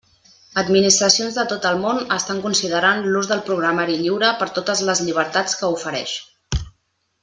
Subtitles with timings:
[0.61, 5.59] Administracions de tot el món estan considerant l'ús del programari lliure per totes les llibertats
[5.63, 6.21] que ofereix.